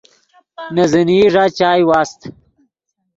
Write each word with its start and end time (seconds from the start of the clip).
نے 0.73 0.83
زینئی 0.91 1.21
ݱا 1.33 1.43
چائے 1.57 1.83
واست 1.89 2.19